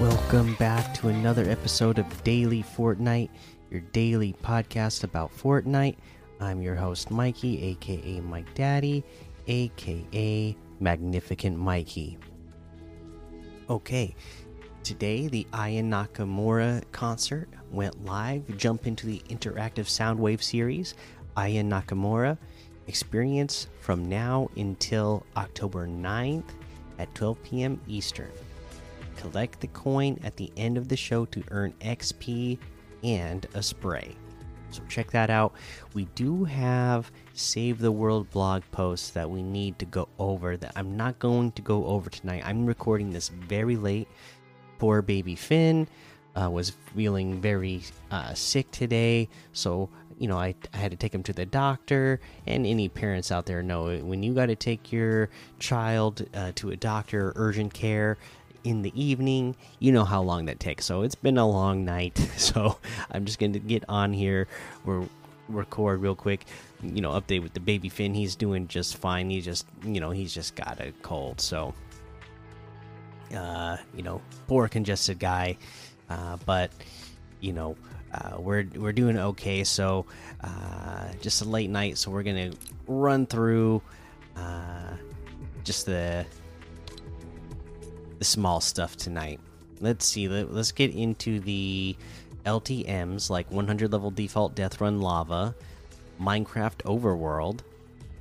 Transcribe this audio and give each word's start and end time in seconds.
Welcome 0.00 0.56
back 0.56 0.92
to 0.96 1.08
another 1.08 1.48
episode 1.48 1.98
of 1.98 2.22
Daily 2.22 2.62
Fortnite, 2.62 3.30
your 3.70 3.80
daily 3.80 4.34
podcast 4.42 5.04
about 5.04 5.34
Fortnite. 5.34 5.96
I'm 6.38 6.60
your 6.60 6.74
host, 6.74 7.10
Mikey, 7.10 7.62
aka 7.62 8.20
Mike 8.20 8.52
Daddy, 8.54 9.02
aka 9.46 10.54
Magnificent 10.80 11.56
Mikey. 11.56 12.18
Okay, 13.70 14.14
today 14.82 15.28
the 15.28 15.46
Aya 15.54 15.82
Nakamura 15.82 16.84
concert 16.92 17.48
went 17.70 18.04
live. 18.04 18.54
Jump 18.58 18.86
into 18.86 19.06
the 19.06 19.22
interactive 19.30 19.86
Soundwave 19.86 20.42
series, 20.42 20.92
Aya 21.38 21.62
Nakamura. 21.62 22.36
Experience 22.86 23.68
from 23.80 24.10
now 24.10 24.50
until 24.56 25.24
October 25.38 25.86
9th 25.86 26.50
at 26.98 27.14
12 27.14 27.42
p.m. 27.42 27.80
Eastern. 27.88 28.30
Collect 29.16 29.60
the 29.60 29.68
coin 29.68 30.18
at 30.22 30.36
the 30.36 30.50
end 30.56 30.78
of 30.78 30.88
the 30.88 30.96
show 30.96 31.24
to 31.26 31.42
earn 31.50 31.72
XP 31.80 32.58
and 33.02 33.46
a 33.54 33.62
spray. 33.62 34.14
So 34.70 34.82
check 34.88 35.10
that 35.12 35.30
out. 35.30 35.54
We 35.94 36.06
do 36.14 36.44
have 36.44 37.10
Save 37.34 37.78
the 37.78 37.92
World 37.92 38.30
blog 38.30 38.62
posts 38.72 39.10
that 39.10 39.28
we 39.30 39.42
need 39.42 39.78
to 39.78 39.86
go 39.86 40.08
over 40.18 40.56
that 40.56 40.72
I'm 40.76 40.96
not 40.96 41.18
going 41.18 41.52
to 41.52 41.62
go 41.62 41.86
over 41.86 42.10
tonight. 42.10 42.42
I'm 42.44 42.66
recording 42.66 43.10
this 43.10 43.28
very 43.28 43.76
late. 43.76 44.08
Poor 44.78 45.02
baby 45.02 45.34
Finn 45.34 45.88
uh, 46.34 46.50
was 46.50 46.72
feeling 46.94 47.40
very 47.40 47.82
uh, 48.10 48.34
sick 48.34 48.70
today, 48.70 49.28
so 49.52 49.88
you 50.18 50.28
know 50.28 50.36
I, 50.36 50.54
I 50.74 50.76
had 50.76 50.90
to 50.90 50.96
take 50.96 51.14
him 51.14 51.22
to 51.22 51.32
the 51.32 51.46
doctor. 51.46 52.20
And 52.46 52.66
any 52.66 52.88
parents 52.88 53.32
out 53.32 53.46
there 53.46 53.62
know 53.62 53.96
when 53.98 54.22
you 54.22 54.34
got 54.34 54.46
to 54.46 54.56
take 54.56 54.92
your 54.92 55.30
child 55.58 56.26
uh, 56.34 56.52
to 56.56 56.70
a 56.72 56.76
doctor, 56.76 57.32
urgent 57.36 57.72
care 57.72 58.18
in 58.66 58.82
the 58.82 58.92
evening. 59.00 59.54
You 59.78 59.92
know 59.92 60.04
how 60.04 60.22
long 60.22 60.46
that 60.46 60.58
takes. 60.58 60.84
So 60.84 61.02
it's 61.02 61.14
been 61.14 61.38
a 61.38 61.48
long 61.48 61.84
night. 61.84 62.20
So 62.36 62.78
I'm 63.10 63.24
just 63.24 63.38
going 63.38 63.54
to 63.54 63.58
get 63.58 63.84
on 63.88 64.12
here. 64.12 64.46
We're 64.84 65.04
record 65.48 66.00
real 66.00 66.14
quick. 66.14 66.44
You 66.82 67.00
know, 67.00 67.10
update 67.10 67.42
with 67.42 67.54
the 67.54 67.60
baby 67.60 67.88
Finn. 67.88 68.14
He's 68.14 68.36
doing 68.36 68.68
just 68.68 68.98
fine. 68.98 69.30
He 69.30 69.40
just, 69.40 69.66
you 69.82 70.00
know, 70.00 70.10
he's 70.10 70.32
just 70.32 70.54
got 70.54 70.80
a 70.80 70.92
cold. 71.02 71.40
So, 71.40 71.74
uh, 73.34 73.78
you 73.96 74.02
know, 74.02 74.20
poor 74.46 74.68
congested 74.68 75.18
guy. 75.18 75.56
Uh, 76.08 76.36
but 76.44 76.70
you 77.40 77.52
know, 77.52 77.76
uh, 78.12 78.36
we're 78.38 78.66
we're 78.76 78.92
doing 78.92 79.18
okay. 79.18 79.64
So, 79.64 80.06
uh, 80.44 81.08
just 81.20 81.42
a 81.42 81.44
late 81.46 81.70
night. 81.70 81.98
So 81.98 82.10
we're 82.10 82.22
gonna 82.22 82.52
run 82.86 83.26
through, 83.26 83.82
uh, 84.36 84.92
just 85.64 85.86
the 85.86 86.26
the 88.18 88.24
small 88.24 88.60
stuff 88.60 88.96
tonight. 88.96 89.40
Let's 89.80 90.06
see. 90.06 90.28
Let, 90.28 90.48
us 90.48 90.72
get 90.72 90.94
into 90.94 91.40
the 91.40 91.96
LTMs 92.44 93.28
like 93.28 93.50
100 93.50 93.92
level 93.92 94.10
default 94.10 94.54
Death 94.54 94.80
Run 94.80 95.00
Lava, 95.00 95.54
Minecraft 96.20 96.82
Overworld, 96.84 97.60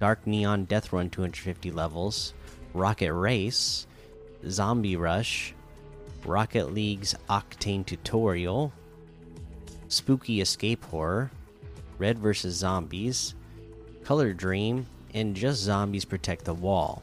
Dark 0.00 0.26
Neon 0.26 0.64
Death 0.64 0.92
Run 0.92 1.10
250 1.10 1.70
levels, 1.70 2.34
Rocket 2.72 3.12
Race, 3.12 3.86
Zombie 4.48 4.96
Rush, 4.96 5.54
Rocket 6.24 6.72
League's 6.72 7.14
Octane 7.28 7.84
Tutorial, 7.84 8.72
Spooky 9.88 10.40
Escape 10.40 10.84
Horror, 10.84 11.30
Red 11.98 12.18
vs. 12.18 12.54
Zombies, 12.54 13.34
Color 14.04 14.32
Dream, 14.32 14.86
and 15.14 15.36
Just 15.36 15.60
Zombies 15.60 16.04
Protect 16.04 16.44
the 16.44 16.54
Wall. 16.54 17.02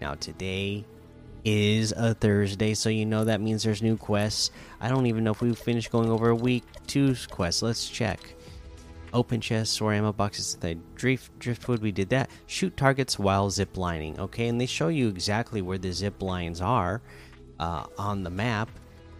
Now, 0.00 0.14
today 0.14 0.84
is 1.44 1.92
a 1.96 2.14
Thursday, 2.14 2.74
so 2.74 2.88
you 2.88 3.04
know 3.04 3.24
that 3.24 3.40
means 3.40 3.62
there's 3.62 3.82
new 3.82 3.96
quests. 3.96 4.50
I 4.80 4.88
don't 4.88 5.06
even 5.06 5.24
know 5.24 5.32
if 5.32 5.40
we 5.40 5.54
finished 5.54 5.90
going 5.90 6.10
over 6.10 6.28
a 6.28 6.34
week 6.34 6.64
two 6.86 7.14
quests. 7.30 7.62
Let's 7.62 7.88
check. 7.88 8.20
Open 9.12 9.40
chests 9.40 9.80
or 9.80 9.92
ammo 9.92 10.12
boxes. 10.12 10.56
The 10.56 10.76
drift 10.94 11.38
driftwood, 11.38 11.80
we 11.80 11.92
did 11.92 12.08
that. 12.10 12.30
Shoot 12.46 12.76
targets 12.76 13.18
while 13.18 13.50
zip 13.50 13.76
lining. 13.76 14.18
Okay, 14.18 14.48
and 14.48 14.60
they 14.60 14.66
show 14.66 14.88
you 14.88 15.08
exactly 15.08 15.62
where 15.62 15.78
the 15.78 15.92
zip 15.92 16.22
lines 16.22 16.60
are 16.60 17.02
uh, 17.60 17.84
on 17.98 18.22
the 18.22 18.30
map 18.30 18.70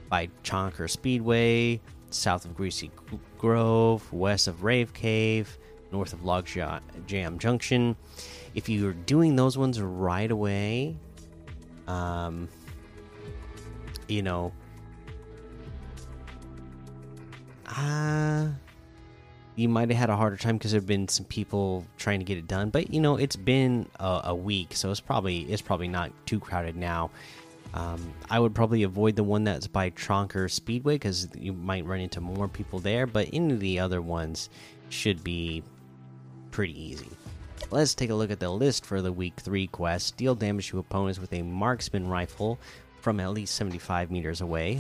by 0.08 0.28
Chonker 0.44 0.88
Speedway, 0.88 1.80
south 2.10 2.44
of 2.44 2.56
Greasy 2.56 2.90
Grove, 3.38 4.10
west 4.12 4.48
of 4.48 4.62
Rave 4.62 4.92
Cave, 4.92 5.58
north 5.90 6.12
of 6.12 6.24
Log 6.24 6.46
Jam 6.46 7.38
Junction. 7.38 7.96
If 8.54 8.68
you're 8.68 8.92
doing 8.92 9.36
those 9.36 9.58
ones 9.58 9.80
right 9.80 10.30
away, 10.30 10.96
um, 11.92 12.48
you 14.08 14.22
know, 14.22 14.53
uh, 17.66 18.48
you 19.56 19.69
might 19.69 19.91
have 19.91 19.98
had 19.98 20.10
a 20.10 20.16
harder 20.16 20.36
time 20.36 20.56
because 20.56 20.70
there've 20.70 20.86
been 20.86 21.08
some 21.08 21.26
people 21.26 21.84
trying 21.98 22.19
to 22.20 22.25
get 22.25 22.38
it 22.38 22.48
done. 22.48 22.70
But 22.70 22.92
you 22.92 23.00
know, 23.00 23.16
it's 23.16 23.36
been 23.36 23.88
a, 24.00 24.22
a 24.25 24.34
week, 24.34 24.75
so 24.75 24.91
it's 24.91 25.00
probably 25.00 25.41
it's 25.42 25.62
probably 25.62 25.88
not 25.88 26.10
too 26.26 26.41
crowded 26.41 26.76
now. 26.76 27.10
Um, 27.75 28.12
I 28.31 28.38
would 28.38 28.54
probably 28.54 28.82
avoid 28.82 29.16
the 29.16 29.25
one 29.25 29.44
that's 29.44 29.66
by 29.66 29.91
Chonker 29.91 30.50
Speedway 30.50 30.97
because 30.97 31.28
you 31.34 31.52
might 31.52 31.86
run 31.86 32.00
into 32.00 32.20
more 32.20 32.48
people 32.48 32.81
there. 32.81 33.06
But 33.06 33.28
any 33.32 33.52
of 33.52 33.60
the 33.60 33.78
other 33.78 34.00
ones 34.02 34.50
should 34.88 35.22
be 35.25 35.62
pretty 36.50 36.78
easy. 36.78 37.08
Let's 37.70 37.94
take 37.94 38.10
a 38.10 38.14
look 38.14 38.30
at 38.30 38.40
the 38.40 38.50
list 38.50 38.84
for 38.84 39.00
the 39.00 39.12
week 39.12 39.34
3 39.40 39.66
quest. 39.68 40.16
Deal 40.16 40.34
damage 40.34 40.68
to 40.68 40.78
opponents 40.78 41.18
with 41.18 41.32
a 41.32 41.42
marksman 41.42 42.06
rifle 42.06 42.58
from 43.00 43.18
at 43.20 43.32
least 43.32 43.54
75 43.54 44.10
meters 44.10 44.40
away, 44.40 44.76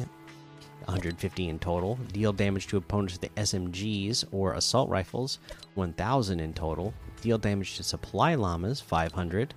150 0.84 1.48
in 1.48 1.58
total. 1.58 1.96
Deal 2.12 2.32
damage 2.32 2.66
to 2.68 2.76
opponents 2.76 3.14
with 3.14 3.22
the 3.22 3.40
SMGs 3.40 4.24
or 4.30 4.54
assault 4.54 4.88
rifles, 4.90 5.38
1000 5.74 6.40
in 6.40 6.52
total. 6.52 6.92
Deal 7.22 7.38
damage 7.38 7.76
to 7.76 7.82
supply 7.82 8.34
llamas, 8.34 8.80
500. 8.80 9.54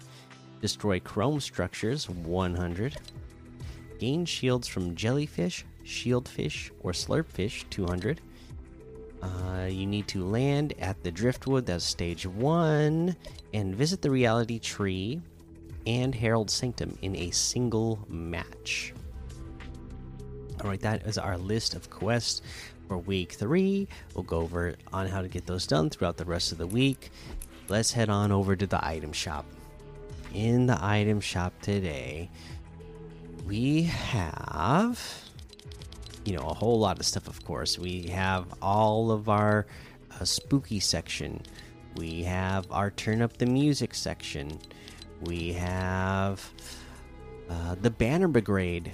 Destroy 0.62 1.00
chrome 1.00 1.40
structures, 1.40 2.10
100. 2.10 2.98
Gain 4.00 4.26
shields 4.26 4.68
from 4.68 4.96
jellyfish, 4.96 5.66
shieldfish, 5.84 6.72
or 6.82 6.92
slurpfish, 6.92 7.70
200 7.70 8.22
uh, 9.26 9.66
you 9.66 9.86
need 9.86 10.08
to 10.10 10.24
land 10.24 10.74
at 10.80 11.04
the 11.04 11.12
driftwood, 11.12 11.66
that's 11.66 11.84
stage 11.84 12.26
one, 12.26 13.16
and 13.54 13.76
visit 13.76 14.02
the 14.02 14.12
reality 14.12 14.60
tree 14.60 15.22
and 15.88 16.14
Herald 16.14 16.50
Sanctum 16.50 16.98
in 17.02 17.16
a 17.16 17.32
single 17.32 18.06
match. 18.08 18.94
All 20.62 20.70
right, 20.70 20.80
that 20.82 21.06
is 21.06 21.18
our 21.18 21.38
list 21.38 21.76
of 21.76 21.90
quests 21.90 22.42
for 22.88 22.98
week 22.98 23.34
three. 23.34 23.88
We'll 24.14 24.24
go 24.24 24.40
over 24.40 24.76
on 24.94 25.08
how 25.08 25.22
to 25.22 25.28
get 25.28 25.46
those 25.46 25.68
done 25.68 25.90
throughout 25.90 26.18
the 26.18 26.26
rest 26.26 26.52
of 26.52 26.58
the 26.58 26.68
week. 26.68 27.12
Let's 27.68 27.92
head 27.92 28.10
on 28.10 28.32
over 28.32 28.56
to 28.56 28.68
the 28.68 28.86
item 28.86 29.12
shop. 29.12 29.46
In 30.34 30.66
the 30.66 30.78
item 30.84 31.20
shop 31.20 31.54
today, 31.62 32.30
we 33.46 33.84
have 33.84 35.25
you 36.26 36.36
know 36.36 36.48
a 36.48 36.54
whole 36.54 36.80
lot 36.80 37.00
of 37.00 37.06
stuff 37.06 37.28
of 37.28 37.44
course. 37.46 37.80
We 37.80 38.04
have 38.08 38.46
all 38.62 39.12
of 39.12 39.30
our 39.30 39.66
uh, 40.20 40.26
spooky 40.26 40.80
section. 40.80 41.42
We 41.96 42.24
have 42.24 42.70
our 42.72 42.92
turn 42.92 43.22
up 43.22 43.38
the 43.38 43.46
music 43.46 43.94
section. 43.94 44.60
We 45.22 45.54
have 45.54 46.52
uh, 47.50 47.76
the 47.82 47.92
banner 47.92 48.28
brigade 48.28 48.94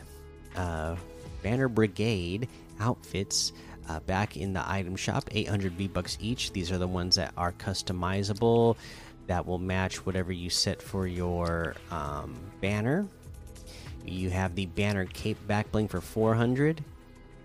uh, 0.55 0.97
banner 1.41 1.69
brigade 1.69 2.47
outfits 2.79 3.53
uh, 3.89 3.99
back 4.01 4.37
in 4.37 4.53
the 4.53 4.69
item 4.69 4.95
shop. 4.95 5.29
800 5.31 5.73
v 5.73 5.87
bucks 5.87 6.17
each. 6.21 6.51
These 6.51 6.71
are 6.71 6.77
the 6.77 6.87
ones 6.87 7.15
that 7.15 7.33
are 7.37 7.53
customizable 7.53 8.75
that 9.27 9.45
will 9.45 9.59
match 9.59 10.05
whatever 10.05 10.31
you 10.31 10.49
set 10.49 10.81
for 10.81 11.07
your 11.07 11.75
um, 11.89 12.35
banner. 12.59 13.07
You 14.05 14.29
have 14.31 14.55
the 14.55 14.65
banner 14.65 15.05
cape 15.05 15.37
back 15.47 15.71
bling 15.71 15.87
for 15.87 16.01
400 16.01 16.83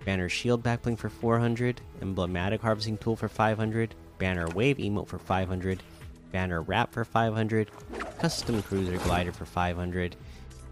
Banner 0.07 0.29
Shield 0.29 0.63
Backbling 0.63 0.97
for 0.97 1.11
400, 1.11 1.81
Emblematic 2.01 2.63
Harvesting 2.63 2.97
Tool 2.97 3.17
for 3.17 3.29
500, 3.29 3.93
Banner 4.19 4.49
Wave 4.51 4.77
Emote 4.77 5.09
for 5.09 5.19
500, 5.19 5.83
Banner 6.31 6.63
Wrap 6.63 6.93
for 6.93 7.05
500, 7.05 7.71
Custom 8.21 8.63
Cruiser 8.63 8.99
Glider 8.99 9.33
for 9.33 9.45
500. 9.45 10.15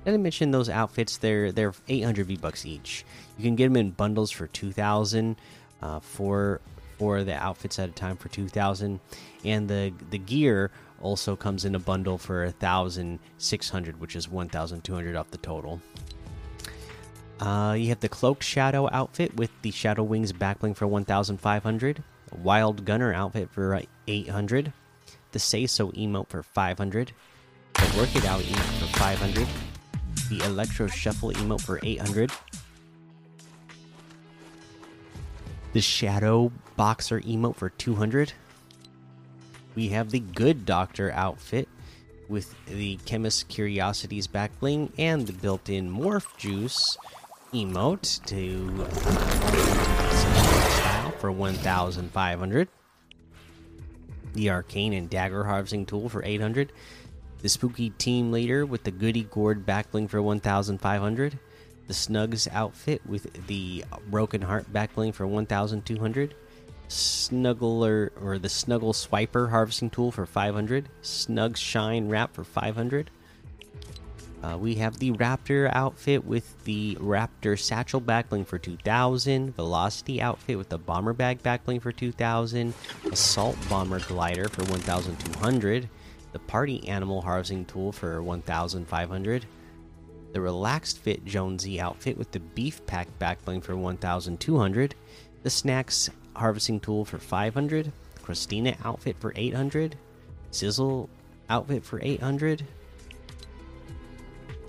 Did 0.05 0.15
I 0.15 0.17
mention 0.19 0.53
those 0.53 0.69
outfits? 0.69 1.17
They're 1.17 1.51
they're 1.51 1.75
800 1.89 2.27
V 2.27 2.37
bucks 2.37 2.65
each. 2.65 3.05
You 3.37 3.43
can 3.43 3.57
get 3.57 3.65
them 3.65 3.77
in 3.77 3.91
bundles 3.91 4.31
for 4.31 4.47
2,000, 4.47 5.37
uh, 5.83 5.99
for 5.99 6.61
for 6.97 7.25
the 7.25 7.35
outfits 7.35 7.81
at 7.81 7.89
a 7.89 7.93
time 7.93 8.17
for 8.17 8.29
2,000, 8.29 9.01
and 9.45 9.69
the 9.69 9.93
the 10.11 10.19
gear 10.19 10.71
also 11.01 11.35
comes 11.35 11.65
in 11.65 11.75
a 11.75 11.79
bundle 11.81 12.19
for 12.19 12.45
1,600, 12.45 14.01
which 14.01 14.15
is 14.15 14.29
1,200 14.29 15.17
off 15.17 15.31
the 15.33 15.39
total. 15.39 15.81
Uh, 17.41 17.75
you 17.77 17.89
have 17.89 18.01
the 18.01 18.09
Cloak 18.09 18.43
Shadow 18.43 18.89
outfit 18.93 19.35
with 19.37 19.51
the 19.63 19.71
Shadow 19.71 20.03
Wings 20.03 20.33
backbling 20.33 20.77
for 20.77 20.87
1,500. 20.87 22.03
Wild 22.43 22.85
Gunner 22.85 23.13
outfit 23.13 23.51
for 23.51 23.81
800. 24.07 24.73
The 25.33 25.39
Say 25.39 25.67
So 25.67 25.91
emote 25.93 26.29
for 26.29 26.43
500. 26.43 27.13
The 27.75 27.99
Work 27.99 28.15
It 28.17 28.25
Out 28.25 28.41
emote 28.41 28.89
for 28.91 28.99
500. 28.99 29.49
The 30.31 30.45
Electro 30.45 30.87
Shuffle 30.87 31.33
emote 31.33 31.61
for 31.61 31.81
800. 31.83 32.31
the 35.75 35.81
Shadow 35.81 36.53
Boxer 36.77 37.21
emote 37.21 37.57
for 37.57 37.69
200. 37.69 38.33
We 39.75 39.89
have 39.89 40.11
the 40.11 40.21
Good 40.21 40.65
Doctor 40.65 41.11
outfit 41.11 41.69
with 42.29 42.55
the 42.67 42.97
Chemist 43.05 43.49
Curiosities 43.49 44.29
backbling 44.29 44.93
and 44.97 45.27
the 45.27 45.33
built 45.33 45.69
in 45.69 45.91
Morph 45.91 46.37
Juice 46.39 46.97
emote 47.55 48.25
to 48.27 48.69
for 51.19 51.33
1,500. 51.33 52.69
The 54.35 54.51
Arcane 54.51 54.93
and 54.93 55.09
Dagger 55.09 55.45
Harvesting 55.45 55.87
Tool 55.87 56.09
for 56.09 56.23
800. 56.25 56.73
The 57.39 57.49
Spooky 57.49 57.91
Team 57.91 58.33
Leader 58.33 58.67
with 58.67 58.85
the 58.85 58.91
Goody 58.91 59.23
Gourd 59.25 59.65
back 59.65 59.91
bling 59.91 60.09
for 60.09 60.21
1,500 60.21 61.39
the 61.87 61.95
Snugs 61.95 62.49
outfit 62.51 63.03
with 63.07 63.47
the 63.47 63.85
Broken 64.09 64.43
Heart 64.43 64.73
backbling 64.73 65.15
for 65.15 65.27
1,200. 65.27 66.35
Snuggler 66.89 68.11
or 68.23 68.39
the 68.39 68.49
Snuggle 68.49 68.93
Swiper 68.93 69.51
harvesting 69.51 69.91
tool 69.91 70.11
for 70.11 70.27
500. 70.27 70.89
Snug 71.03 71.57
Shine 71.57 72.09
wrap 72.09 72.35
for 72.35 72.45
500. 72.45 73.11
Uh, 74.45 74.59
we 74.59 74.75
have 74.75 74.99
the 74.99 75.11
Raptor 75.13 75.71
outfit 75.73 76.27
with 76.27 76.63
the 76.65 76.97
Raptor 76.97 77.59
Satchel 77.59 78.01
backbling 78.01 78.47
for 78.47 78.59
2000, 78.59 79.57
Velocity 79.57 80.21
outfit 80.21 80.59
with 80.59 80.69
the 80.69 80.77
Bomber 80.77 81.15
Bag 81.15 81.43
backbling 81.43 81.81
for 81.81 81.93
2000, 81.93 82.75
Assault 83.11 83.57
Bomber 83.71 84.01
Glider 84.01 84.51
for 84.51 84.63
1200, 84.65 85.89
the 86.33 86.39
Party 86.41 86.87
Animal 86.87 87.23
Harvesting 87.23 87.65
Tool 87.65 87.91
for 87.91 88.23
1500, 88.23 89.47
the 90.33 90.41
Relaxed 90.43 90.99
Fit 90.99 91.25
Jonesy 91.25 91.81
outfit 91.81 92.19
with 92.19 92.31
the 92.33 92.41
Beef 92.41 92.85
Pack 92.85 93.09
backbling 93.19 93.63
for 93.63 93.75
1200, 93.75 94.95
the 95.43 95.49
Snacks 95.49 96.11
Harvesting 96.37 96.81
Tool 96.81 97.07
for 97.07 97.17
500, 97.17 97.91
Christina 98.23 98.77
outfit 98.85 99.17
for 99.21 99.33
800, 99.37 99.97
Sizzle 100.51 101.09
outfit 101.49 101.83
for 101.83 101.99
800. 102.03 102.67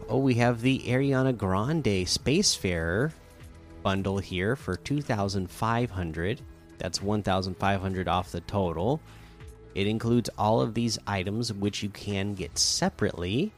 Oh, 0.07 0.19
we 0.19 0.35
have 0.35 0.61
the 0.61 0.79
Ariana 0.85 1.35
Grande 1.35 2.05
Spacefarer 2.05 3.11
bundle 3.81 4.19
here 4.19 4.55
for 4.55 4.75
2500. 4.75 6.41
That's 6.77 7.01
1500 7.01 8.07
off 8.07 8.31
the 8.31 8.41
total. 8.41 9.01
It 9.73 9.87
includes 9.87 10.29
all 10.37 10.61
of 10.61 10.75
these 10.75 10.99
items, 11.07 11.51
which 11.51 11.81
you 11.81 11.89
can 11.89 12.35
get 12.35 12.55
separately. 12.57 13.51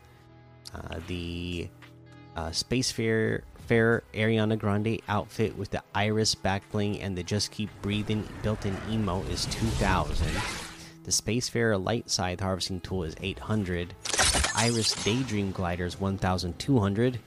Uh, 0.73 0.99
the 1.07 1.67
uh, 2.37 2.49
Spacefarer 2.49 3.41
Ariana 3.69 4.57
Grande 4.57 5.01
outfit 5.09 5.57
with 5.57 5.71
the 5.71 5.83
Iris 5.93 6.33
backbling 6.33 7.03
and 7.03 7.17
the 7.17 7.23
Just 7.23 7.51
Keep 7.51 7.69
Breathing 7.81 8.25
built-in 8.41 8.77
emo 8.89 9.21
is 9.23 9.45
2000. 9.47 10.27
The 11.03 11.11
Spacefarer 11.11 11.83
Light 11.83 12.09
Scythe 12.09 12.39
harvesting 12.39 12.79
tool 12.79 13.03
is 13.03 13.15
800. 13.21 13.93
Iris 14.57 14.91
Daydream 15.03 15.51
Gliders 15.51 15.99
1200. 15.99 17.19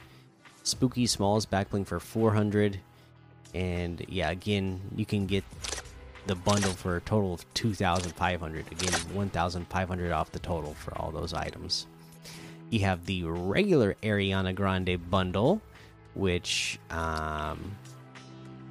Spooky 0.65 1.07
Smalls 1.07 1.47
backbling 1.47 1.87
for 1.87 2.01
400. 2.01 2.81
And 3.55 4.05
yeah, 4.09 4.31
again, 4.31 4.81
you 4.97 5.07
can 5.07 5.27
get 5.27 5.45
the 6.27 6.35
bundle 6.35 6.73
for 6.73 6.97
a 6.97 7.01
total 7.01 7.35
of 7.35 7.55
2500. 7.55 8.67
Again, 8.73 8.93
1500 9.15 10.13
off 10.13 10.33
the 10.33 10.41
total 10.41 10.75
for 10.75 10.97
all 10.99 11.13
those 11.13 11.33
items. 11.33 11.87
You 12.71 12.81
have 12.81 13.07
the 13.07 13.23
regular 13.23 13.95
Ariana 14.03 14.53
Grande 14.53 14.99
bundle, 15.09 15.63
which 16.15 16.81
um, 16.91 17.77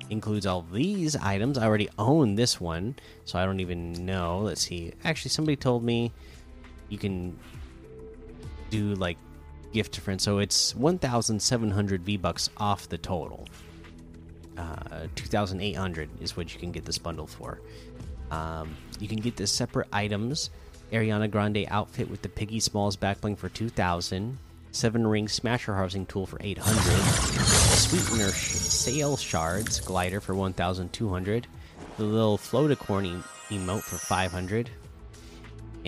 includes 0.09 0.45
all 0.45 0.65
these 0.69 1.15
items. 1.15 1.57
I 1.57 1.65
already 1.65 1.89
own 1.97 2.35
this 2.35 2.59
one, 2.59 2.97
so 3.23 3.39
I 3.39 3.45
don't 3.45 3.61
even 3.61 4.05
know. 4.05 4.39
Let's 4.39 4.61
see. 4.61 4.91
Actually, 5.05 5.29
somebody 5.29 5.55
told 5.55 5.81
me 5.81 6.11
you 6.89 6.97
can 6.97 7.37
do 8.69 8.95
like 8.95 9.17
gift 9.73 9.93
to 9.93 10.01
friends, 10.01 10.23
so 10.23 10.39
it's 10.39 10.75
1,700 10.75 12.03
V 12.03 12.17
bucks 12.17 12.49
off 12.57 12.89
the 12.89 12.97
total. 12.97 13.47
Uh, 14.57 15.07
2,800 15.15 16.09
is 16.21 16.35
what 16.35 16.53
you 16.53 16.59
can 16.59 16.71
get 16.71 16.85
this 16.85 16.97
bundle 16.97 17.27
for. 17.27 17.61
Um, 18.31 18.75
you 18.99 19.07
can 19.07 19.19
get 19.19 19.35
the 19.35 19.47
separate 19.47 19.87
items 19.93 20.49
Ariana 20.91 21.29
Grande 21.29 21.65
outfit 21.69 22.09
with 22.09 22.21
the 22.21 22.29
Piggy 22.29 22.59
Smalls 22.59 22.97
backbling 22.97 23.37
for 23.37 23.49
2000. 23.49 24.37
Seven 24.71 25.07
ring 25.07 25.27
smasher 25.27 25.73
harvesting 25.73 26.05
tool 26.05 26.25
for 26.25 26.37
800. 26.41 26.79
Sweetener 27.45 28.31
sh 28.31 28.51
sail 28.51 29.17
shards 29.17 29.79
glider 29.79 30.21
for 30.21 30.35
1200. 30.35 31.47
The 31.97 32.03
little 32.03 32.37
floaticorn 32.37 33.23
emote 33.49 33.81
for 33.81 33.97
500. 33.97 34.69